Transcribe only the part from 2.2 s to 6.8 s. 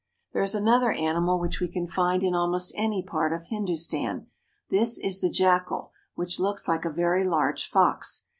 in almost any part of Hindustan. This is the jackal, which looks